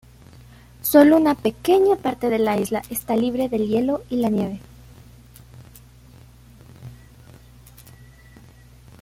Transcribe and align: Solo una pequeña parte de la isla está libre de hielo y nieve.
Solo 0.81 1.15
una 1.17 1.35
pequeña 1.35 1.95
parte 1.95 2.29
de 2.31 2.39
la 2.39 2.57
isla 2.59 2.81
está 2.89 3.15
libre 3.15 3.49
de 3.49 3.67
hielo 3.67 4.01
y 4.09 4.15
nieve. 4.15 4.59